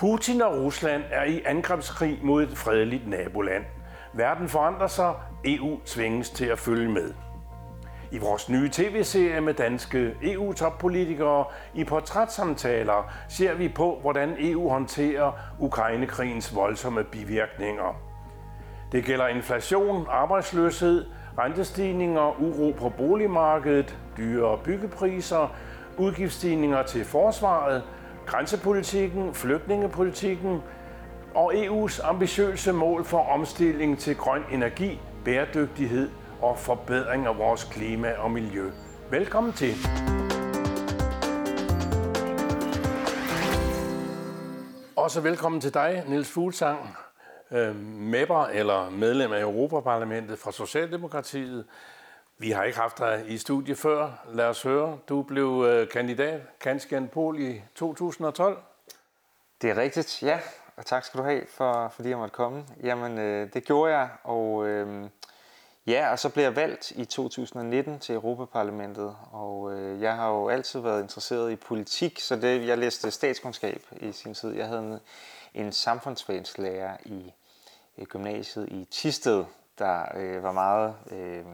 [0.00, 3.64] Putin og Rusland er i angrebskrig mod et fredeligt naboland.
[4.12, 7.14] Verden forandrer sig, EU tvinges til at følge med.
[8.10, 11.44] I vores nye tv-serie med danske EU-toppolitikere
[11.74, 18.00] i portrætsamtaler ser vi på, hvordan EU håndterer Ukrainekrigens voldsomme bivirkninger.
[18.92, 21.06] Det gælder inflation, arbejdsløshed,
[21.38, 25.54] rentestigninger, uro på boligmarkedet, dyre byggepriser,
[25.98, 27.82] udgiftsstigninger til forsvaret,
[28.26, 30.62] grænsepolitikken, flygtningepolitikken
[31.34, 36.10] og EU's ambitiøse mål for omstilling til grøn energi, bæredygtighed
[36.42, 38.70] og forbedring af vores klima og miljø.
[39.10, 39.74] Velkommen til.
[44.96, 46.96] Også velkommen til dig, Niels Fuglsang,
[47.50, 51.64] øh, mepper eller medlem af Europaparlamentet fra Socialdemokratiet.
[52.40, 54.10] Vi har ikke haft dig i studie før.
[54.28, 54.98] Lad os høre.
[55.08, 58.62] Du blev øh, kandidat, Kanskian Pol, i 2012.
[59.62, 60.40] Det er rigtigt, ja.
[60.76, 62.64] Og tak skal du have, for, fordi jeg måtte komme.
[62.82, 65.08] Jamen, øh, det gjorde jeg, og øh,
[65.86, 69.16] ja, og så blev jeg valgt i 2019 til Europaparlamentet.
[69.32, 73.82] Og øh, jeg har jo altid været interesseret i politik, så det, jeg læste statskundskab
[74.00, 74.50] i sin tid.
[74.50, 74.98] Jeg havde en,
[75.54, 77.32] en samfundsfagslærer i,
[77.96, 79.44] i gymnasiet i Tisted,
[79.78, 80.94] der øh, var meget...
[81.10, 81.44] Øh,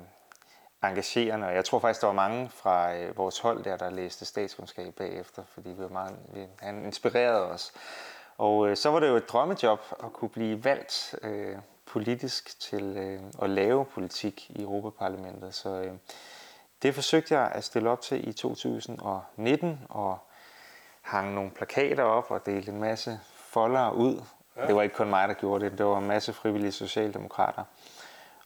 [0.89, 4.25] engagerende, og jeg tror faktisk, der var mange fra øh, vores hold der, der læste
[4.25, 7.73] statskundskab bagefter, fordi vi var meget, vi, han inspirerede os.
[8.39, 11.57] Og øh, så var det jo et drømmejob at kunne blive valgt øh,
[11.87, 15.55] politisk til øh, at lave politik i Europaparlamentet.
[15.55, 15.93] Så øh,
[16.83, 20.19] det forsøgte jeg at stille op til i 2019, og
[21.03, 24.23] hang nogle plakater op og delte en masse folder ud.
[24.57, 24.67] Ja.
[24.67, 27.65] Det var ikke kun mig, der gjorde det, det var en masse frivillige socialdemokrater.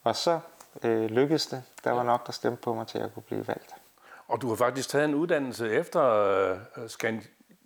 [0.04, 0.40] Og så
[0.84, 1.62] øh, lykkedes det.
[1.84, 3.74] Der var nok, der stemte på mig til at kunne blive valgt.
[4.28, 6.02] Og du har faktisk taget en uddannelse efter
[6.76, 7.22] øh, Skan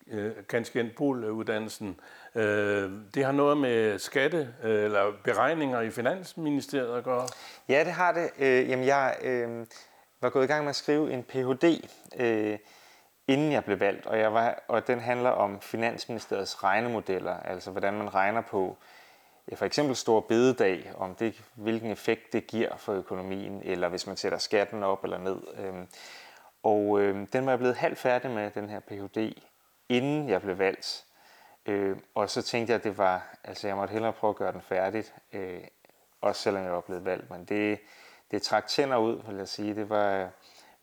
[0.06, 2.00] øh, uddannelsen
[2.34, 7.28] øh, Det har noget med skatte øh, eller beregninger i Finansministeriet at gøre?
[7.68, 8.30] Ja, det har det.
[8.38, 9.66] Øh, jamen, jeg øh,
[10.20, 12.58] var gået i gang med at skrive en Ph.D., øh,
[13.28, 17.94] inden jeg blev valgt, og, jeg var, og den handler om Finansministeriets regnemodeller, altså hvordan
[17.94, 19.03] man regner på øh,
[19.50, 24.06] ja, for eksempel stor bededag, om det, hvilken effekt det giver for økonomien, eller hvis
[24.06, 25.38] man sætter skatten op eller ned.
[25.56, 25.88] Øhm,
[26.62, 29.42] og øh, den var jeg blevet halvt færdig med, den her Ph.D.,
[29.88, 31.04] inden jeg blev valgt.
[31.66, 34.52] Øh, og så tænkte jeg, at det var, altså jeg måtte hellere prøve at gøre
[34.52, 35.60] den færdig, øh,
[36.20, 37.30] også selvom jeg var blevet valgt.
[37.30, 37.80] Men det,
[38.30, 39.74] det trak tænder ud, vil jeg sige.
[39.74, 40.28] Det var øh,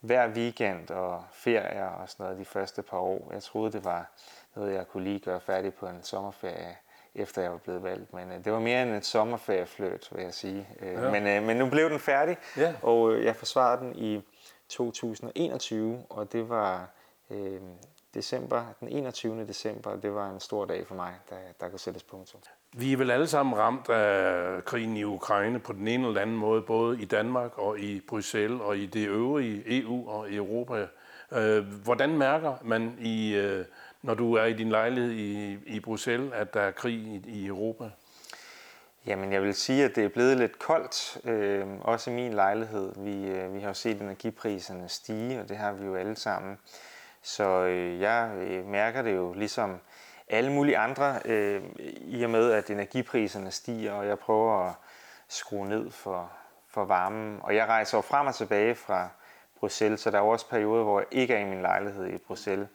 [0.00, 3.30] hver weekend og ferier og sådan noget de første par år.
[3.32, 4.10] Jeg troede, det var
[4.54, 6.76] noget, jeg kunne lige gøre færdig på en sommerferie
[7.14, 8.12] efter jeg var blevet valgt.
[8.14, 10.68] Men øh, det var mere end et sommerferiefløt, vil jeg sige.
[10.80, 11.10] Øh, ja.
[11.10, 12.74] men, øh, men nu blev den færdig, ja.
[12.82, 14.22] og øh, jeg forsvarede den i
[14.68, 16.88] 2021, og det var
[17.30, 17.60] øh,
[18.14, 19.46] december, den 21.
[19.46, 22.40] december, og det var en stor dag for mig, der, der kunne sættes punktum.
[22.72, 26.36] Vi er vel alle sammen ramt af krigen i Ukraine på den ene eller anden
[26.36, 30.86] måde, både i Danmark og i Bruxelles og i det øvrige EU og i Europa.
[31.32, 33.34] Øh, hvordan mærker man i
[34.02, 37.46] når du er i din lejlighed i, i Bruxelles, at der er krig i, i
[37.46, 37.90] Europa?
[39.06, 42.92] Jamen, jeg vil sige, at det er blevet lidt koldt, øh, også i min lejlighed.
[42.96, 46.58] Vi, øh, vi har jo set energipriserne stige, og det har vi jo alle sammen.
[47.22, 49.80] Så øh, jeg øh, mærker det jo ligesom
[50.28, 51.62] alle mulige andre, øh,
[52.00, 54.74] i og med at energipriserne stiger, og jeg prøver at
[55.28, 56.32] skrue ned for,
[56.68, 57.38] for varmen.
[57.42, 59.08] Og jeg rejser jo frem og tilbage fra
[59.60, 62.68] Bruxelles, så der er også perioder, hvor jeg ikke er i min lejlighed i Bruxelles.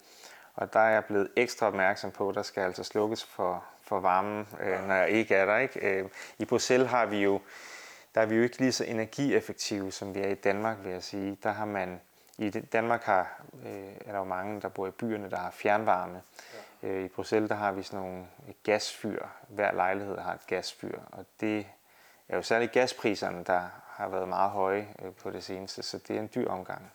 [0.57, 3.99] Og der er jeg blevet ekstra opmærksom på, at der skal altså slukkes for, for
[3.99, 5.57] varmen, øh, når jeg ikke er der.
[5.57, 5.79] Ikke?
[5.79, 6.09] Øh,
[6.39, 7.41] I Bruxelles har vi jo,
[8.15, 11.03] der er vi jo ikke lige så energieffektive, som vi er i Danmark, vil jeg
[11.03, 11.37] sige.
[11.43, 12.01] Der har man,
[12.37, 16.21] I Danmark har, øh, er der jo mange, der bor i byerne, der har fjernvarme.
[16.83, 16.87] Ja.
[16.87, 18.25] Øh, I Bruxelles der har vi sådan nogle
[18.63, 19.25] gasfyr.
[19.47, 21.67] Hver lejlighed har et gasfyr, og det
[22.29, 26.15] er jo særligt gaspriserne, der har været meget høje øh, på det seneste, så det
[26.15, 26.91] er en dyr omgang.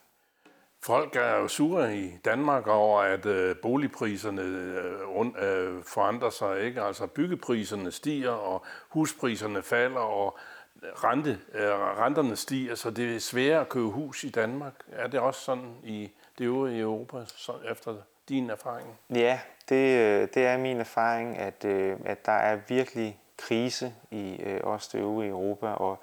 [0.85, 6.61] Folk er jo sure i Danmark over, at øh, boligpriserne øh, øh, forandrer sig.
[6.61, 6.83] Ikke?
[6.83, 10.39] Altså byggepriserne stiger, og huspriserne falder, og
[10.83, 14.73] øh, rente, øh, renterne stiger, så det er sværere at købe hus i Danmark.
[14.93, 17.97] Er det også sådan i det øvrige Europa, så efter
[18.29, 18.99] din erfaring?
[19.11, 24.41] Ja, det, øh, det er min erfaring, at, øh, at der er virkelig krise i
[24.43, 26.03] øh, også det øvrige Europa, og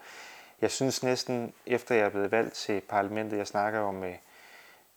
[0.62, 4.14] jeg synes næsten, efter jeg er blevet valgt til parlamentet, jeg snakker jo med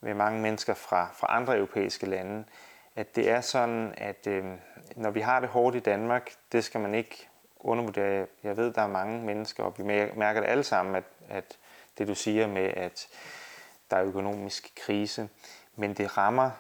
[0.03, 2.45] ved mange mennesker fra, fra andre europæiske lande,
[2.97, 4.45] at det er sådan, at øh,
[4.97, 7.29] når vi har det hårdt i Danmark, det skal man ikke
[7.61, 8.27] undervurdere.
[8.43, 9.85] Jeg ved, der er mange mennesker, og vi
[10.17, 11.59] mærker det alle sammen, at, at
[11.99, 13.09] det du siger med, at
[13.91, 15.29] der er økonomisk krise,
[15.77, 16.51] men det rammer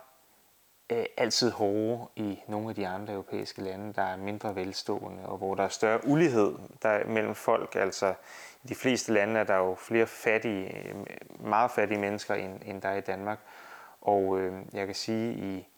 [0.90, 5.38] øh, altid hårdere i nogle af de andre europæiske lande, der er mindre velstående, og
[5.38, 7.76] hvor der er større ulighed der mellem folk.
[7.76, 8.14] Altså
[8.64, 10.94] i de fleste lande er der jo flere fattige, øh,
[11.40, 13.38] meget fattige mennesker, end, end der er i Danmark.
[14.00, 15.68] Og øh, jeg kan sige, i,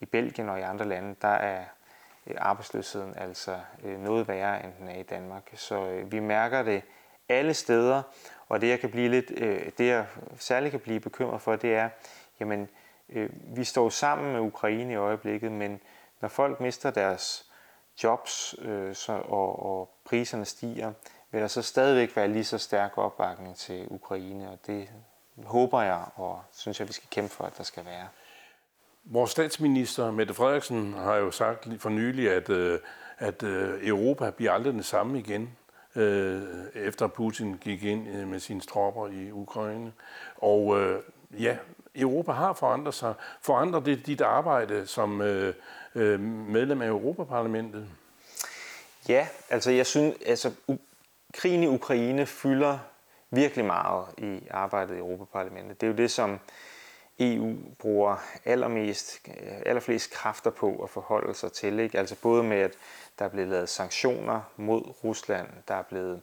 [0.00, 1.64] i Belgien og i andre lande, der er
[2.26, 5.50] øh, arbejdsløsheden altså øh, noget værre, end den er i Danmark.
[5.54, 6.82] Så øh, vi mærker det
[7.28, 8.02] alle steder,
[8.48, 10.06] og det jeg kan blive lidt, øh, det jeg
[10.38, 11.88] særligt kan blive bekymret for, det er,
[12.40, 12.68] jamen,
[13.08, 15.80] øh, vi står sammen med Ukraine i øjeblikket, men
[16.20, 17.50] når folk mister deres
[18.02, 20.92] jobs øh, så, og, og priserne stiger,
[21.32, 24.88] vil der så stadigvæk være lige så stærk opbakning til Ukraine, og det
[25.44, 28.08] håber jeg, og synes jeg, vi skal kæmpe for, at der skal være.
[29.04, 32.78] Vores statsminister, Mette Frederiksen, har jo sagt for nylig, at, øh,
[33.18, 35.56] at øh, Europa bliver aldrig det samme igen,
[35.96, 36.42] øh,
[36.74, 39.92] efter Putin gik ind med sine tropper i Ukraine.
[40.36, 40.76] Og
[41.38, 41.56] ja,
[41.94, 43.14] Europa har forandret sig.
[43.40, 45.08] Forandrer det dit arbejde som
[46.48, 47.88] medlem af Europaparlamentet?
[49.08, 50.52] Ja, altså jeg synes, altså
[51.32, 52.78] krigen i Ukraine fylder
[53.30, 55.80] virkelig meget i arbejdet i Europaparlamentet.
[55.80, 56.38] Det er jo det, som
[57.20, 61.78] EU bruger allermest, øh, allerflest kræfter på at forholde sig til.
[61.78, 61.98] Ikke?
[61.98, 62.72] Altså både med, at
[63.18, 66.22] der er blevet lavet sanktioner mod Rusland, der er blevet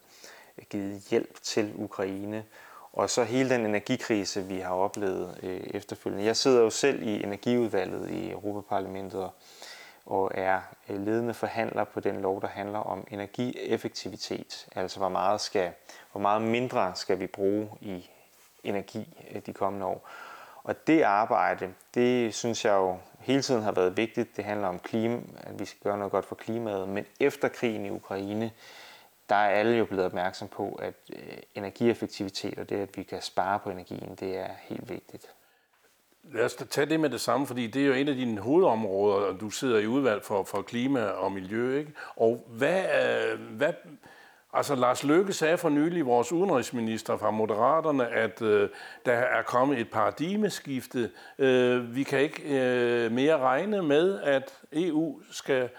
[0.58, 2.46] øh, givet hjælp til Ukraine,
[2.94, 6.26] og så hele den energikrise, vi har oplevet øh, efterfølgende.
[6.26, 9.34] Jeg sidder jo selv i energiudvalget i Europaparlamentet og,
[10.06, 14.68] og er øh, ledende forhandler på den lov, der handler om energieffektivitet.
[14.76, 15.72] Altså hvor meget, skal,
[16.12, 18.10] hvor meget mindre skal vi bruge i
[18.64, 20.10] energi øh, de kommende år.
[20.64, 24.38] Og det arbejde, det synes jeg jo hele tiden har været vigtigt.
[24.38, 26.90] Det handler om klima, at vi skal gøre noget godt for klimaet.
[26.90, 28.52] Men efter krigen i Ukraine,
[29.30, 33.22] der er alle jo blevet opmærksom på, at øh, energieffektivitet og det, at vi kan
[33.22, 35.34] spare på energien, det er helt vigtigt.
[36.34, 39.16] Lad os tage det med det samme, fordi det er jo en af dine hovedområder,
[39.16, 41.78] og du sidder i udvalg for, for klima og miljø.
[41.78, 41.92] Ikke?
[42.16, 43.74] Og hvad, øh, hvad,
[44.54, 48.70] Altså Lars Løkke sagde for nylig, vores udenrigsminister fra Moderaterne, at øh,
[49.06, 51.12] der er kommet et paradigmeskifte.
[51.40, 55.70] Øh, vi kan ikke øh, mere regne med, at EU skal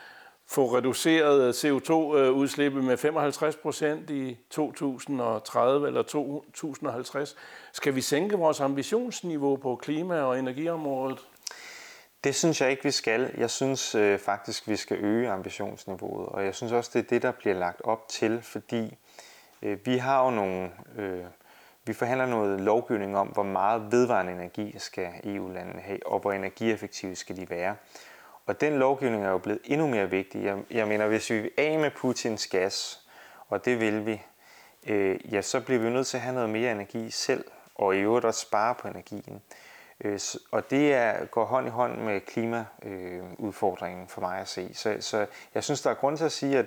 [0.51, 7.37] få reduceret øh, CO2-udslippet øh, med 55 procent i 2030 eller 2050.
[7.73, 11.19] Skal vi sænke vores ambitionsniveau på klima- og energiområdet?
[12.25, 13.35] Det synes jeg ikke, vi skal.
[13.37, 17.23] Jeg synes øh, faktisk, vi skal øge ambitionsniveauet, og jeg synes også, det er det,
[17.23, 18.97] der bliver lagt op til, fordi
[19.63, 20.71] øh, vi har jo nogle...
[20.97, 21.25] Øh,
[21.85, 27.17] vi forhandler noget lovgivning om, hvor meget vedvarende energi skal EU-landene have, og hvor energieffektive
[27.17, 27.77] skal de være.
[28.51, 30.45] Og den lovgivning er jo blevet endnu mere vigtig.
[30.45, 33.01] Jeg, jeg mener, hvis vi vil af med Putins gas,
[33.49, 34.23] og det vil vi,
[34.87, 37.45] øh, ja, så bliver vi nødt til at have noget mere energi selv,
[37.75, 39.43] og i øvrigt også spare på energien.
[40.01, 40.21] Øh,
[40.51, 44.75] og det er, går hånd i hånd med klimaudfordringen for mig at se.
[44.75, 46.67] Så, så jeg synes, der er grund til at sige, at,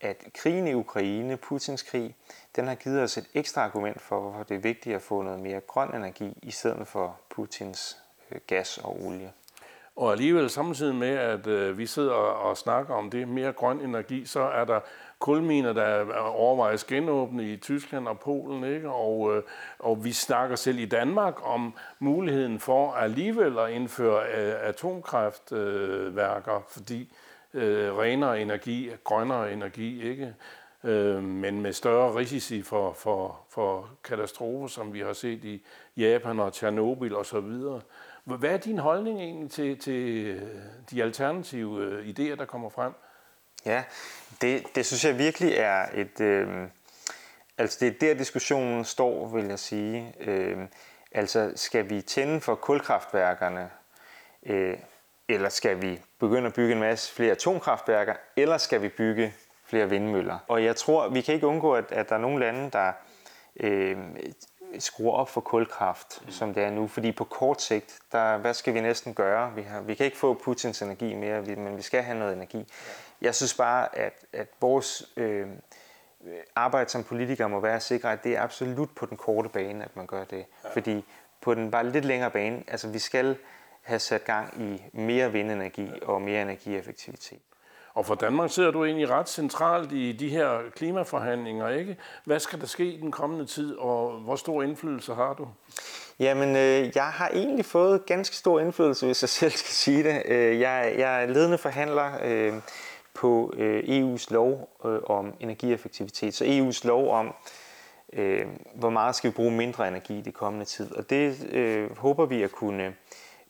[0.00, 2.16] at krigen i Ukraine, Putins krig,
[2.56, 5.40] den har givet os et ekstra argument for, hvorfor det er vigtigt at få noget
[5.40, 7.98] mere grøn energi, i stedet for Putins
[8.30, 9.32] øh, gas og olie.
[9.96, 14.24] Og alligevel samtidig med, at øh, vi sidder og snakker om det mere grøn energi,
[14.24, 14.80] så er der
[15.18, 18.90] kulminer, der overvejes genåbne i Tyskland og Polen, ikke?
[18.90, 19.42] Og, øh,
[19.78, 26.62] og vi snakker selv i Danmark om muligheden for alligevel at indføre øh, atomkraftværker, øh,
[26.68, 27.12] fordi
[27.54, 30.34] øh, renere energi, grønnere energi, ikke?
[30.84, 35.62] Øh, men med større risici for, for, for katastrofer, som vi har set i
[35.96, 37.36] Japan og Tjernobyl osv.
[38.24, 40.42] Hvad er din holdning egentlig til, til øh,
[40.90, 42.92] de alternative øh, idéer, der kommer frem?
[43.66, 43.84] Ja,
[44.40, 46.20] det, det synes jeg virkelig er et...
[46.20, 46.48] Øh,
[47.58, 50.14] altså det er der diskussionen står, vil jeg sige.
[50.20, 50.58] Øh,
[51.12, 53.70] altså skal vi tænde for kulkraftværkerne,
[54.46, 54.76] øh,
[55.28, 59.34] eller skal vi begynde at bygge en masse flere atomkraftværker, eller skal vi bygge
[59.64, 60.38] flere vindmøller?
[60.48, 62.92] Og jeg tror, vi kan ikke undgå, at, at der er nogle lande, der
[63.60, 63.96] øh,
[64.78, 66.30] skruer op for kulkraft, mm.
[66.30, 66.86] som det er nu.
[66.86, 69.54] Fordi på kort sigt, der, hvad skal vi næsten gøre?
[69.54, 72.66] Vi, har, vi kan ikke få Putins energi mere, men vi skal have noget energi.
[73.20, 75.48] Jeg synes bare, at, at vores øh,
[76.54, 79.84] arbejde som politikere må være at sikre, at det er absolut på den korte bane,
[79.84, 80.46] at man gør det.
[80.64, 80.68] Ja.
[80.72, 81.04] Fordi
[81.40, 83.36] på den bare lidt længere bane, altså vi skal
[83.82, 87.40] have sat gang i mere vindenergi og mere energieffektivitet.
[87.94, 91.96] Og for Danmark sidder du egentlig ret centralt i de her klimaforhandlinger, ikke?
[92.24, 95.48] Hvad skal der ske i den kommende tid, og hvor stor indflydelse har du?
[96.18, 100.22] Jamen, øh, jeg har egentlig fået ganske stor indflydelse, hvis jeg selv skal sige det.
[100.24, 102.52] Øh, jeg, jeg er ledende forhandler øh,
[103.14, 106.34] på øh, EU's lov øh, om energieffektivitet.
[106.34, 107.34] Så EU's lov om,
[108.12, 110.96] øh, hvor meget skal vi bruge mindre energi i det kommende tid.
[110.96, 112.94] Og det øh, håber vi at kunne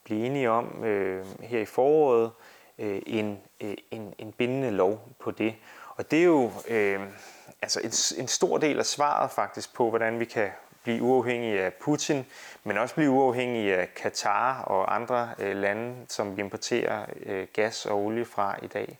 [0.05, 2.31] blive enige om øh, her i foråret øh,
[2.81, 5.55] Øh, en, øh, en, en bindende lov på det.
[5.97, 7.01] Og det er jo øh,
[7.63, 10.51] altså en, en stor del af svaret faktisk på, hvordan vi kan
[10.83, 12.27] blive uafhængige af Putin,
[12.65, 17.87] men også blive uafhængige af Katar og andre øh, lande, som vi importerer øh, gas
[17.87, 18.99] og olie fra i dag.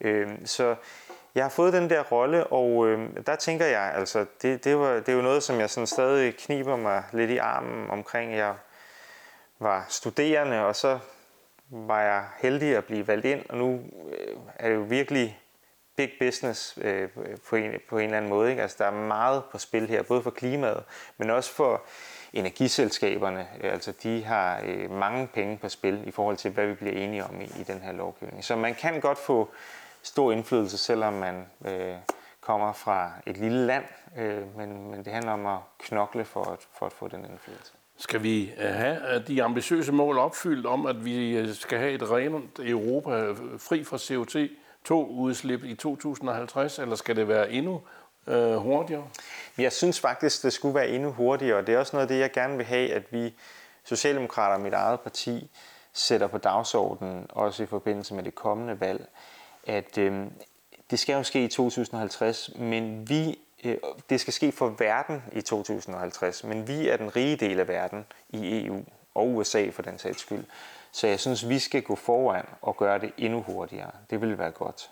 [0.00, 0.74] Øh, så
[1.34, 4.92] jeg har fået den der rolle, og øh, der tænker jeg, altså, det, det, var,
[4.92, 8.36] det er jo noget, som jeg sådan stadig kniber mig lidt i armen omkring.
[8.36, 8.54] Jeg
[9.58, 10.98] var studerende, og så
[11.70, 13.80] var jeg heldig at blive valgt ind, og nu
[14.10, 15.40] øh, er det jo virkelig
[15.96, 17.08] big business øh,
[17.48, 18.50] på, en, på en eller anden måde.
[18.50, 18.62] Ikke?
[18.62, 20.84] Altså, der er meget på spil her, både for klimaet,
[21.18, 21.82] men også for
[22.32, 23.48] energiselskaberne.
[23.60, 26.92] Øh, altså, de har øh, mange penge på spil i forhold til, hvad vi bliver
[26.92, 28.44] enige om i, i den her lovgivning.
[28.44, 29.50] Så man kan godt få
[30.02, 31.94] stor indflydelse, selvom man øh,
[32.40, 33.84] kommer fra et lille land,
[34.16, 37.72] øh, men, men det handler om at knokle for at, for at få den indflydelse.
[37.96, 41.92] Skal vi øh, have øh, de ambitiøse mål opfyldt om, at vi øh, skal have
[41.92, 47.80] et rent Europa fri fra CO2-udslip i 2050, eller skal det være endnu
[48.26, 49.04] øh, hurtigere?
[49.58, 52.18] Jeg synes faktisk, det skulle være endnu hurtigere, og det er også noget af det,
[52.18, 53.34] jeg gerne vil have, at vi
[53.84, 55.50] Socialdemokrater, mit eget parti,
[55.92, 59.08] sætter på dagsordenen, også i forbindelse med det kommende valg,
[59.66, 60.26] at øh,
[60.90, 63.76] det skal jo ske i 2050, men vi Øh,
[64.10, 68.06] det skal ske for verden i 2050, men vi er den rige del af verden
[68.28, 70.44] i EU og USA for den sags skyld.
[70.92, 73.90] Så jeg synes, vi skal gå foran og gøre det endnu hurtigere.
[74.10, 74.90] Det vil være godt.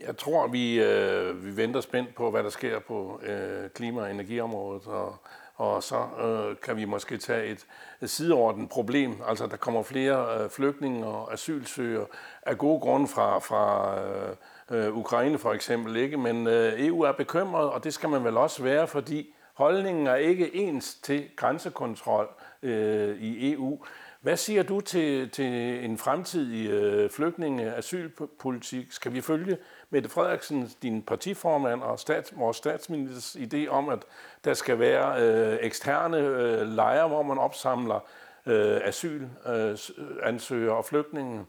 [0.00, 4.10] Jeg tror, vi, øh, vi venter spændt på, hvad der sker på øh, klima- og
[4.10, 5.16] energiområdet, og,
[5.54, 7.66] og så øh, kan vi måske tage et,
[8.02, 9.14] et sideordnet problem.
[9.28, 12.06] Altså, der kommer flere øh, flygtninge og asylsøgere
[12.42, 14.36] af gode grunde fra, fra øh,
[14.70, 16.16] øh, Ukraine for eksempel, ikke?
[16.16, 20.14] Men øh, EU er bekymret, og det skal man vel også være, fordi holdningen er
[20.14, 22.28] ikke ens til grænsekontrol
[22.62, 23.84] øh, i EU.
[24.20, 28.92] Hvad siger du til, til en fremtidig øh, flygtninge- asylpolitik?
[28.92, 29.58] Skal vi følge
[29.90, 33.98] Mette Frederiksen, din partiformand og stats, vores statsministers idé om, at
[34.44, 38.00] der skal være øh, eksterne øh, lejre, hvor man opsamler
[38.46, 41.44] øh, asylansøgere øh, og flygtninge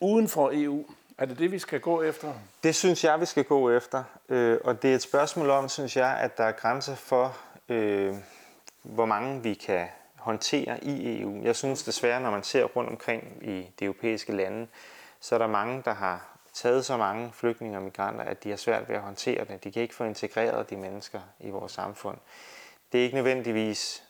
[0.00, 0.84] uden for EU?
[1.18, 2.34] Er det det, vi skal gå efter?
[2.62, 4.04] Det synes jeg, vi skal gå efter.
[4.28, 7.36] Øh, og det er et spørgsmål om, synes jeg, at der er grænser for,
[7.68, 8.14] øh,
[8.82, 11.42] hvor mange vi kan håndtere i EU.
[11.42, 14.66] Jeg synes desværre, når man ser rundt omkring i de europæiske lande,
[15.20, 18.56] så er der mange, der har taget så mange flygtninge og migranter, at de har
[18.56, 19.64] svært ved at håndtere det.
[19.64, 22.18] De kan ikke få integreret de mennesker i vores samfund.
[22.92, 24.02] Det er ikke nødvendigvis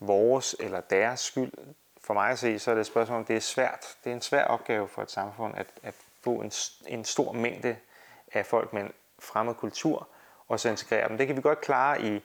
[0.00, 1.52] vores eller deres skyld.
[2.00, 3.96] For mig at se, så er det et spørgsmål om, det er svært.
[4.04, 6.52] Det er en svær opgave for et samfund at, at få en,
[6.86, 7.76] en stor mængde
[8.32, 10.08] af folk med en fremmed kultur,
[10.48, 11.18] og så integrere dem.
[11.18, 12.20] Det kan vi godt klare i,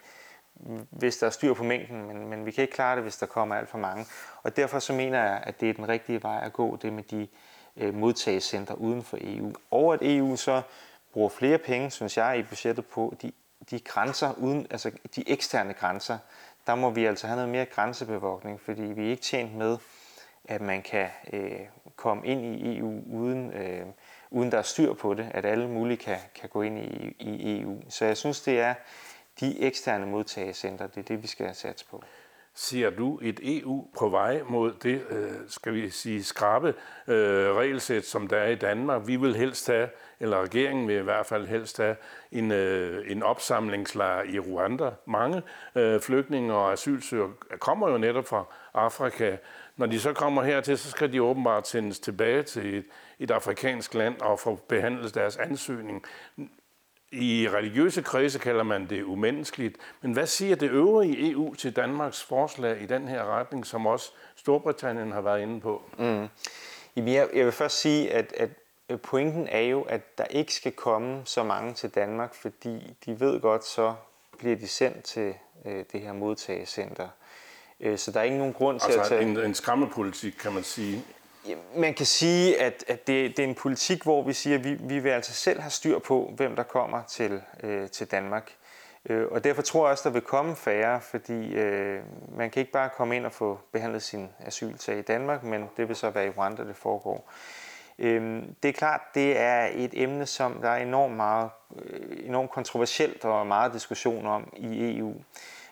[0.90, 3.26] hvis der er styr på mængden, men, men vi kan ikke klare det, hvis der
[3.26, 4.06] kommer alt for mange.
[4.44, 7.04] Og derfor så mener jeg, at det er den rigtige vej at gå, det med
[7.04, 7.28] de
[7.78, 9.54] øh, modtagelsescentre uden for EU.
[9.72, 10.62] Og at EU så
[11.14, 13.32] bruger flere penge, synes jeg, i budgettet på de,
[13.70, 16.18] de grænser, uden, altså de eksterne grænser.
[16.68, 19.78] Der må vi altså have noget mere grænsebevogtning, fordi vi er ikke tjent med,
[20.46, 21.60] at man kan øh,
[22.00, 23.86] komme ind i EU uden, øh,
[24.32, 27.62] uden der er styr på det, at alle mulige kan, kan gå ind i, i
[27.62, 27.82] EU.
[27.90, 28.74] Så jeg synes, det er
[29.40, 32.04] de eksterne modtagecenter, det er det, vi skal satse på.
[32.54, 36.74] Ser du et EU på vej mod det, øh, skal vi sige, skrabe
[37.08, 39.08] øh, regelsæt, som der er i Danmark?
[39.08, 39.90] Vi vil helst have,
[40.20, 41.96] eller regeringen vil i hvert fald helst have,
[42.32, 44.92] en, øh, en opsamlingslejr i Rwanda.
[45.06, 45.42] Mange
[45.76, 49.38] øh, flygtninge og asylsøgere kommer jo netop fra Afrika.
[49.80, 52.86] Når de så kommer hertil, så skal de åbenbart sendes tilbage til et,
[53.20, 56.06] et afrikansk land og få behandlet deres ansøgning.
[57.12, 59.78] I religiøse kredse kalder man det umenneskeligt.
[60.02, 64.12] Men hvad siger det øvrige EU til Danmarks forslag i den her retning, som også
[64.36, 65.84] Storbritannien har været inde på?
[65.98, 66.28] Mm.
[66.96, 71.22] Jeg, jeg vil først sige, at, at pointen er jo, at der ikke skal komme
[71.26, 73.94] så mange til Danmark, fordi de ved godt, så
[74.40, 75.34] bliver de sendt til
[75.66, 77.08] øh, det her modtagecenter.
[77.80, 79.22] Øh, så der er ikke nogen grund til altså at tage...
[79.22, 81.04] en, en skræmmepolitik, kan man sige.
[81.76, 84.74] Man kan sige, at, at det, det er en politik, hvor vi siger, at vi,
[84.74, 88.52] vi vil altså selv have styr på, hvem der kommer til, øh, til Danmark.
[89.06, 92.02] Øh, og derfor tror jeg også, der vil komme færre, fordi øh,
[92.36, 95.88] man kan ikke bare komme ind og få behandlet sin asylsag i Danmark, men det
[95.88, 97.32] vil så være i Rwanda, det foregår.
[98.00, 101.50] Øh, det er klart, det er et emne, som der er enormt, meget,
[101.86, 105.14] øh, enormt kontroversielt og meget diskussion om i EU.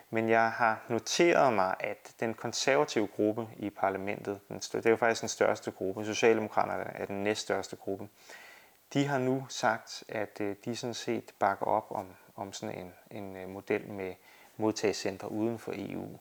[0.09, 4.95] Men jeg har noteret mig, at den konservative gruppe i parlamentet, den det er jo
[4.95, 8.07] faktisk den største gruppe, Socialdemokraterne er den næststørste gruppe,
[8.93, 12.93] de har nu sagt, at øh, de sådan set bakker op om, om sådan en,
[13.11, 14.13] en øh, model med
[14.57, 16.19] modtagscentre uden for EU.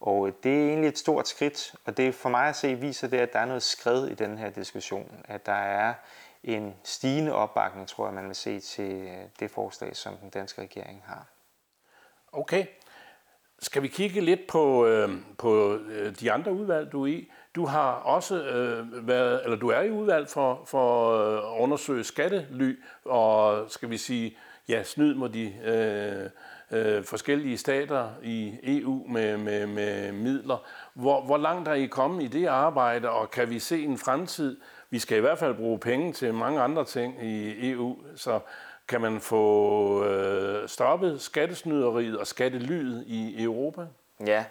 [0.00, 3.08] Og øh, det er egentlig et stort skridt, og det for mig at se viser
[3.08, 5.24] det, at der er noget skred i den her diskussion.
[5.24, 5.94] At der er
[6.44, 11.02] en stigende opbakning, tror jeg, man vil se til det forslag, som den danske regering
[11.06, 11.26] har.
[12.32, 12.66] Okay.
[13.60, 17.28] Skal vi kigge lidt på, øh, på øh, de andre udvalg, du er i?
[17.54, 22.04] Du har også øh, været, eller du er i udvalg for, for øh, at undersøge
[22.04, 22.74] skattely
[23.04, 24.36] og, skal vi sige,
[24.68, 26.30] ja, snyd mod de øh,
[26.70, 30.66] øh, forskellige stater i EU med, med, med midler.
[30.94, 34.56] Hvor, hvor langt er I kommet i det arbejde, og kan vi se en fremtid?
[34.90, 38.40] Vi skal i hvert fald bruge penge til mange andre ting i EU, så
[38.88, 43.86] kan man få øh, stoppet skattesnyderiet og skattelyet i Europa?
[44.26, 44.44] Ja,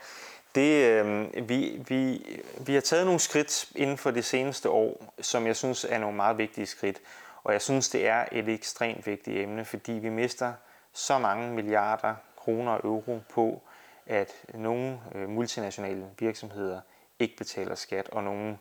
[0.55, 2.21] det, øh, vi, vi,
[2.59, 6.15] vi har taget nogle skridt inden for det seneste år, som jeg synes er nogle
[6.15, 7.01] meget vigtige skridt.
[7.43, 10.53] Og jeg synes, det er et ekstremt vigtigt emne, fordi vi mister
[10.93, 13.61] så mange milliarder kroner og euro på,
[14.05, 16.81] at nogle øh, multinationale virksomheder
[17.19, 18.57] ikke betaler skat, og nogle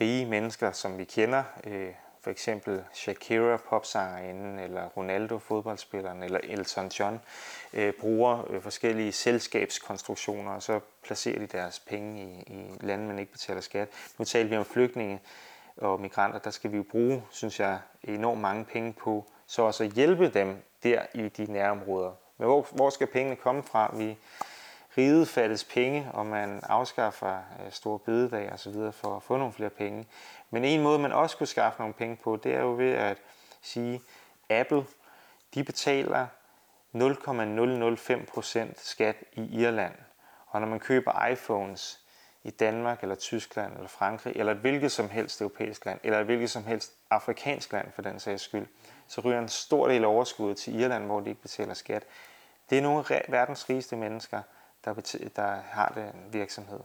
[0.00, 1.92] rige mennesker, som vi kender, øh,
[2.24, 7.20] for eksempel Shakira, popsangerinden, eller Ronaldo, fodboldspilleren, eller Elton John,
[7.72, 13.18] øh, bruger øh, forskellige selskabskonstruktioner, og så placerer de deres penge i, i lande, man
[13.18, 13.88] ikke betaler skat.
[14.18, 15.20] Nu taler vi om flygtninge
[15.76, 19.84] og migranter, der skal vi jo bruge, synes jeg, enormt mange penge på, så også
[19.84, 22.12] at hjælpe dem der i de nærområder.
[22.38, 23.94] Men hvor, hvor skal pengene komme fra?
[23.96, 24.16] Vi
[24.98, 29.36] riget fattes penge, og man afskaffer øh, store bededag og så videre for at få
[29.36, 30.06] nogle flere penge.
[30.50, 33.18] Men en måde, man også kunne skaffe nogle penge på, det er jo ved at
[33.62, 34.00] sige,
[34.50, 34.84] Apple,
[35.54, 36.26] de betaler
[36.94, 39.94] 0,005% skat i Irland.
[40.46, 42.00] Og når man køber iPhones
[42.44, 46.24] i Danmark eller Tyskland eller Frankrig, eller et hvilket som helst europæisk land, eller et
[46.24, 48.66] hvilket som helst afrikansk land for den sags skyld,
[49.08, 52.02] så ryger en stor del af overskuddet til Irland, hvor de ikke betaler skat.
[52.70, 54.42] Det er nogle af verdens rigeste mennesker,
[54.84, 54.94] der,
[55.36, 56.80] der har den virksomhed.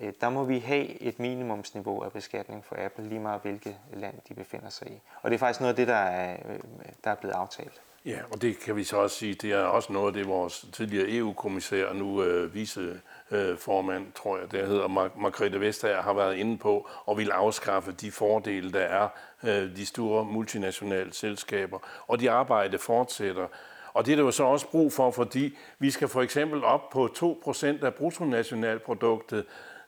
[0.00, 4.14] Øh, der må vi have et minimumsniveau af beskatning for Apple, lige meget hvilket land
[4.28, 5.00] de befinder sig i.
[5.22, 6.58] Og det er faktisk noget af det, der er, øh,
[7.04, 7.80] der er blevet aftalt.
[8.04, 10.66] Ja, og det kan vi så også sige, det er også noget af det, vores
[10.72, 16.12] tidligere EU-kommissær, og nu øh, viceformand, øh, tror jeg, der hedder Mar- Margrethe Vestager, har
[16.12, 19.08] været inde på og vil afskaffe de fordele, der er
[19.42, 21.78] øh, de store multinationale selskaber.
[22.06, 23.46] Og de arbejde fortsætter.
[23.94, 26.90] Og det er der jo så også brug for, fordi vi skal for eksempel op
[26.90, 27.08] på
[27.46, 29.44] 2% af bruttonationalproduktet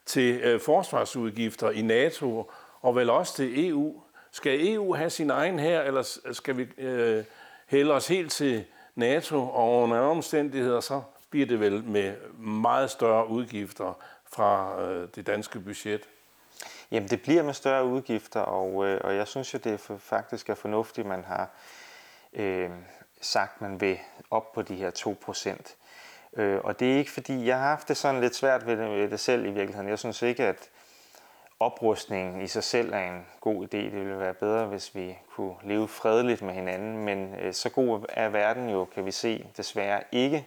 [0.07, 4.01] til øh, forsvarsudgifter i NATO, og vel også til EU.
[4.31, 7.25] Skal EU have sin egen her, eller skal vi øh,
[7.67, 8.65] hælde os helt til
[8.95, 13.99] NATO, og under omstændigheder, så bliver det vel med meget større udgifter
[14.33, 16.01] fra øh, det danske budget?
[16.91, 19.97] Jamen, det bliver med større udgifter, og, øh, og jeg synes jo, det er for,
[19.97, 21.51] faktisk er fornuftigt, man har
[22.33, 22.71] øh,
[23.25, 23.99] sagt, man vil
[24.31, 25.75] op på de her 2%.
[26.37, 28.91] Øh, og det er ikke fordi, jeg har haft det sådan lidt svært ved det,
[28.91, 29.89] ved det selv i virkeligheden.
[29.89, 30.71] Jeg synes ikke, at
[31.61, 33.77] oprustningen i sig selv er en god idé.
[33.77, 38.07] Det ville være bedre, hvis vi kunne leve fredeligt med hinanden, men øh, så god
[38.09, 40.47] er verden jo, kan vi se, desværre ikke.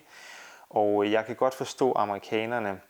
[0.70, 2.82] Og øh, jeg kan godt forstå amerikanerne,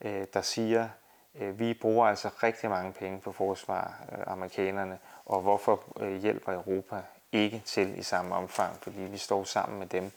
[0.00, 0.88] øh, der siger,
[1.34, 6.52] øh, vi bruger altså rigtig mange penge på forsvar, øh, amerikanerne, og hvorfor øh, hjælper
[6.52, 10.10] Europa ikke til i samme omfang, fordi vi står sammen med dem.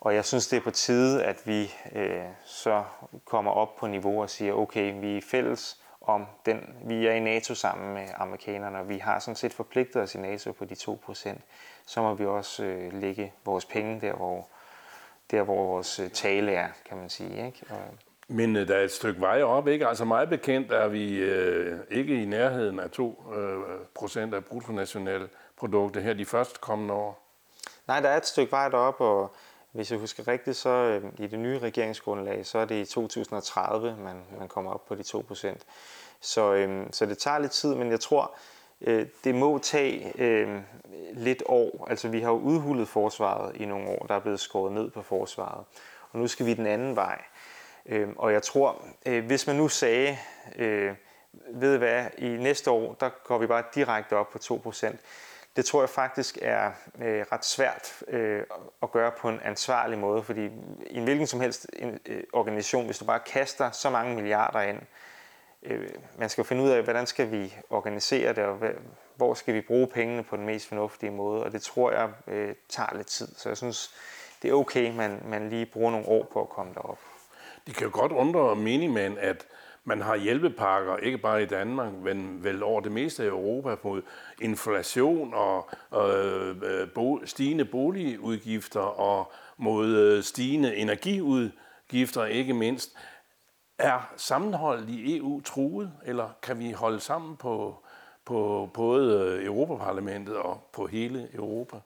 [0.00, 2.84] Og jeg synes, det er på tide, at vi øh, så
[3.24, 6.76] kommer op på niveau og siger, okay, vi er fælles om den.
[6.84, 10.18] Vi er i NATO sammen med amerikanerne, og vi har sådan set forpligtet os i
[10.18, 11.38] NATO på de 2%.
[11.86, 14.48] Så må vi også øh, lægge vores penge der, hvor,
[15.30, 17.46] der, hvor vores øh, tale er, kan man sige.
[17.46, 17.64] Ikke?
[17.70, 17.80] Og,
[18.28, 19.86] men øh, der er et stykke vej op, ikke?
[19.86, 23.58] Altså meget bekendt er vi øh, ikke i nærheden af 2% øh,
[23.94, 24.44] procent af
[25.58, 27.24] produkter her de første kommende år.
[27.88, 29.34] Nej, der er et stykke vej deroppe, og
[29.72, 33.96] hvis jeg husker rigtigt, så øh, i det nye regeringsgrundlag, så er det i 2030,
[33.96, 35.66] man, man kommer op på de 2 procent.
[36.20, 38.34] Så, øh, så det tager lidt tid, men jeg tror,
[38.80, 40.60] øh, det må tage øh,
[41.12, 41.86] lidt år.
[41.90, 45.02] Altså vi har jo udhullet forsvaret i nogle år, der er blevet skåret ned på
[45.02, 45.64] forsvaret.
[46.12, 47.22] Og nu skal vi den anden vej.
[47.86, 50.18] Øh, og jeg tror, øh, hvis man nu sagde,
[50.56, 50.94] øh,
[51.50, 55.00] ved hvad, i næste år, der går vi bare direkte op på 2 procent
[55.58, 56.70] det tror jeg faktisk er
[57.02, 58.42] øh, ret svært øh,
[58.82, 60.44] at gøre på en ansvarlig måde, fordi
[60.86, 64.60] i en hvilken som helst en, øh, organisation, hvis du bare kaster så mange milliarder
[64.60, 64.78] ind,
[65.62, 68.70] øh, man skal finde ud af, hvordan skal vi organisere det, og hvad,
[69.16, 72.54] hvor skal vi bruge pengene på den mest fornuftige måde, og det tror jeg øh,
[72.68, 73.28] tager lidt tid.
[73.36, 73.94] Så jeg synes,
[74.42, 76.98] det er okay, man, man lige bruger nogle år på at komme derop.
[77.66, 79.46] Det kan jo godt undre minimand, at
[79.88, 84.02] man har hjælpepakker, ikke bare i Danmark, men vel over det meste af Europa, mod
[84.40, 92.96] inflation og øh, bo, stigende boligudgifter og mod øh, stigende energiudgifter, ikke mindst.
[93.78, 97.84] Er sammenholdet i EU truet, eller kan vi holde sammen på,
[98.24, 101.76] på både Europaparlamentet og på hele Europa?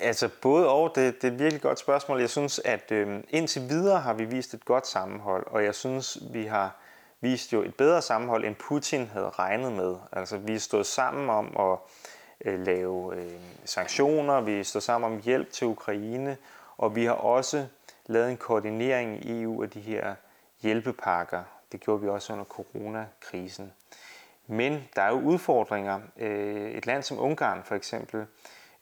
[0.00, 2.20] Altså både og, det, det er et virkelig godt spørgsmål.
[2.20, 6.18] Jeg synes, at øh, indtil videre har vi vist et godt sammenhold, og jeg synes,
[6.32, 6.76] vi har
[7.20, 9.96] vist jo et bedre sammenhold, end Putin havde regnet med.
[10.12, 11.78] Altså vi stod sammen om at
[12.44, 13.32] øh, lave øh,
[13.64, 16.36] sanktioner, vi stod sammen om hjælp til Ukraine,
[16.78, 17.66] og vi har også
[18.06, 20.14] lavet en koordinering i EU af de her
[20.62, 21.42] hjælpepakker.
[21.72, 23.72] Det gjorde vi også under coronakrisen.
[24.46, 26.00] Men der er jo udfordringer.
[26.16, 28.26] Øh, et land som Ungarn for eksempel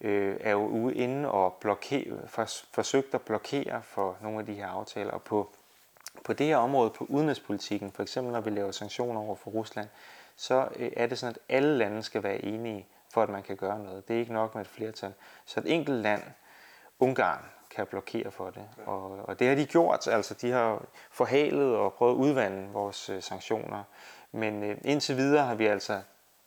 [0.01, 4.55] øh, er jo ude inde og blokere, for, forsøgt at blokere for nogle af de
[4.55, 5.11] her aftaler.
[5.11, 5.51] Og på,
[6.25, 9.89] på det her område, på udenrigspolitikken, for eksempel når vi laver sanktioner over for Rusland,
[10.37, 13.57] så øh, er det sådan, at alle lande skal være enige for, at man kan
[13.57, 14.09] gøre noget.
[14.09, 15.13] Det er ikke nok med et flertal.
[15.45, 16.23] Så et enkelt land,
[16.99, 18.69] Ungarn, kan blokere for det.
[18.87, 20.07] Og, og det har de gjort.
[20.07, 23.83] Altså, de har forhalet og prøvet at udvande vores øh, sanktioner.
[24.33, 26.01] Men øh, indtil videre har vi altså,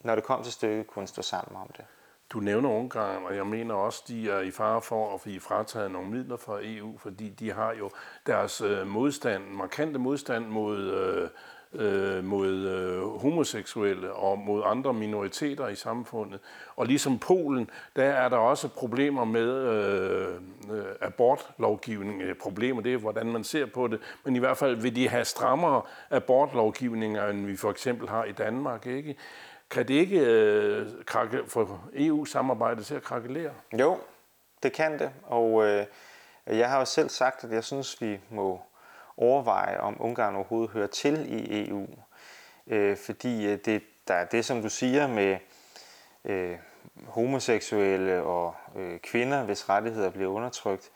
[0.04, 1.86] når det kom til stykket, kunnet stå sammen om det.
[2.34, 5.92] Du nævner Ungarn, og jeg mener også, de er i fare for at blive frataget
[5.92, 7.90] nogle midler fra EU, fordi de har jo
[8.26, 11.30] deres øh, modstand, markante modstand mod, øh,
[11.74, 16.40] øh, mod øh, homoseksuelle og mod andre minoriteter i samfundet.
[16.76, 20.34] Og ligesom Polen, der er der også problemer med øh,
[20.72, 22.38] øh abortlovgivning.
[22.42, 24.00] Problemer det er, hvordan man ser på det.
[24.24, 28.32] Men i hvert fald vil de have strammere abortlovgivninger, end vi for eksempel har i
[28.32, 28.86] Danmark.
[28.86, 29.16] Ikke?
[29.70, 33.54] Kan det ikke øh, krakke, få EU-samarbejdet til at krakelere?
[33.80, 34.00] Jo,
[34.64, 35.12] det kan det.
[35.24, 35.86] Og øh,
[36.48, 38.62] jeg har jo selv sagt, at jeg synes, vi må
[39.18, 41.88] overveje, om Ungarn overhovedet hører til i EU.
[42.68, 45.38] Øh, fordi øh, det, der er det, som du siger med
[46.26, 46.58] øh,
[47.08, 50.92] homoseksuelle og øh, kvinder, hvis rettigheder bliver undertrykt.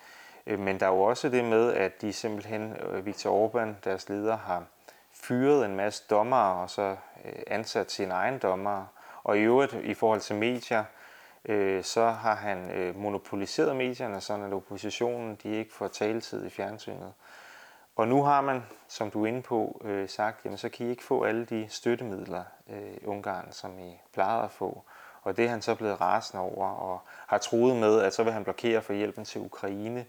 [0.47, 4.09] Øh, men der er jo også det med, at de simpelthen, øh, Viktor Orbán, deres
[4.09, 4.65] leder, har
[5.23, 8.87] fyret en masse dommere og så øh, ansat sine egne dommere.
[9.23, 10.83] Og i øvrigt i forhold til medier,
[11.45, 16.49] øh, så har han øh, monopoliseret medierne, sådan at oppositionen de ikke får taletid i
[16.49, 17.13] fjernsynet.
[17.95, 20.89] Og nu har man, som du er inde på, øh, sagt, jamen så kan I
[20.89, 24.83] ikke få alle de støttemidler øh, i Ungarn, som I plejede at få.
[25.21, 28.33] Og det er han så blevet rasende over, og har troet med, at så vil
[28.33, 30.05] han blokere for hjælpen til Ukraine.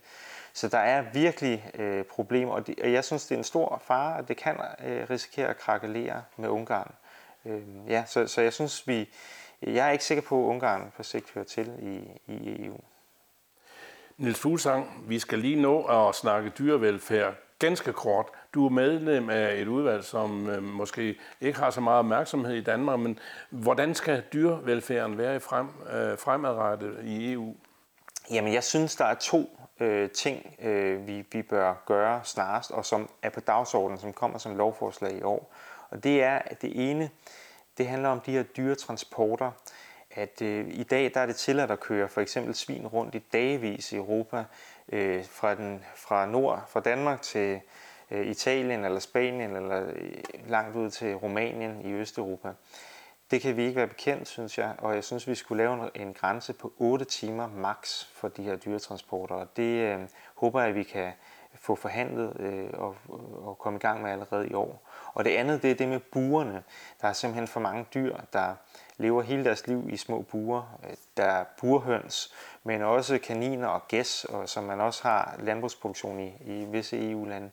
[0.52, 3.82] Så der er virkelig øh, problemer, og, det, og jeg synes, det er en stor
[3.86, 6.94] fare, at det kan øh, risikere at krakelere med Ungarn.
[7.44, 9.08] Øh, ja, så, så jeg synes, vi,
[9.62, 12.80] jeg er ikke sikker på, at Ungarn på sigt hører til i, i EU.
[14.16, 18.26] Niels Fuglsang, vi skal lige nå at snakke dyrevelfærd ganske kort.
[18.54, 22.60] Du er medlem af et udvalg, som øh, måske ikke har så meget opmærksomhed i
[22.60, 23.18] Danmark, men
[23.50, 27.54] hvordan skal dyrevelfærden være i frem, øh, fremadrettet i EU?
[28.30, 32.84] Jamen, jeg synes, der er to øh, ting, øh, vi, vi bør gøre snarest, og
[32.84, 35.54] som er på dagsordenen, som kommer som lovforslag i år.
[35.90, 37.10] Og det er, at det ene,
[37.78, 39.50] det handler om de her dyretransporter.
[40.10, 43.22] At øh, i dag der er det tilladt at køre for eksempel svin rundt i
[43.32, 44.44] dagvis i Europa,
[44.88, 47.60] øh, fra, den, fra nord, fra Danmark til
[48.10, 50.12] øh, Italien eller Spanien, eller øh,
[50.48, 52.52] langt ud til Rumænien i Østeuropa.
[53.32, 56.14] Det kan vi ikke være bekendt, synes jeg, og jeg synes, vi skulle lave en
[56.14, 60.00] grænse på 8 timer max for de her dyretransporter, og det øh,
[60.34, 61.12] håber jeg, at vi kan
[61.54, 62.96] få forhandlet øh, og,
[63.46, 64.88] og komme i gang med allerede i år.
[65.14, 66.62] Og det andet, det er det med buerne.
[67.00, 68.54] Der er simpelthen for mange dyr, der
[68.96, 70.78] lever hele deres liv i små buer.
[70.84, 76.20] Øh, der er burhøns, men også kaniner og gæs, og som man også har landbrugsproduktion
[76.20, 77.50] i, i visse EU-lande,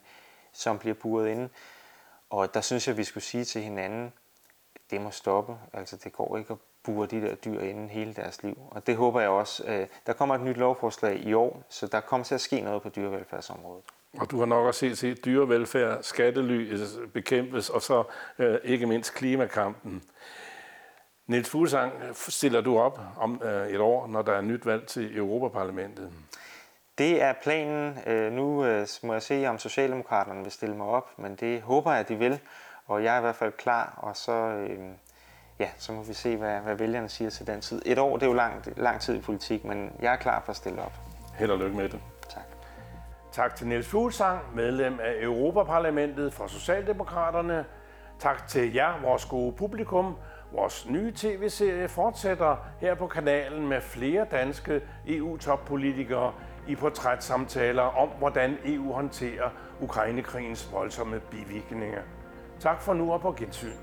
[0.52, 1.48] som bliver buret inde.
[2.30, 4.12] Og der synes jeg, vi skulle sige til hinanden,
[4.90, 5.56] det må stoppe.
[5.72, 8.58] Altså det går ikke at bure de der dyr inden hele deres liv.
[8.70, 9.64] Og det håber jeg også.
[9.66, 12.82] Øh, der kommer et nyt lovforslag i år, så der kommer til at ske noget
[12.82, 13.84] på dyrevelfærdsområdet.
[14.18, 16.76] Og du har nok også set, set dyrevelfærd, skattely
[17.14, 18.04] bekæmpes, og så
[18.38, 20.02] øh, ikke mindst klimakampen.
[21.26, 25.18] Niels Fuglsang, stiller du op om øh, et år, når der er nyt valg til
[25.18, 26.12] Europaparlamentet?
[26.98, 27.98] Det er planen.
[28.06, 31.92] Øh, nu øh, må jeg se, om Socialdemokraterne vil stille mig op, men det håber
[31.92, 32.40] jeg, de vil.
[32.90, 34.78] Og jeg er i hvert fald klar, og så, øh,
[35.58, 37.82] ja, så må vi se, hvad, hvad vælgerne siger til den tid.
[37.86, 40.50] Et år, det er jo lang, lang tid i politik, men jeg er klar for
[40.50, 40.92] at stille op.
[41.34, 42.00] Held og lykke med det.
[42.28, 42.42] Tak.
[43.32, 47.64] Tak til Niels Fuglsang, medlem af Europaparlamentet for Socialdemokraterne.
[48.18, 50.16] Tak til jer, vores gode publikum.
[50.52, 56.34] Vores nye tv-serie fortsætter her på kanalen med flere danske EU-toppolitikere
[56.68, 59.50] i portrætsamtaler om, hvordan EU håndterer
[59.80, 62.02] Ukrainekrigens voldsomme bivirkninger.
[62.60, 63.76] Tak for nu og på gensyn.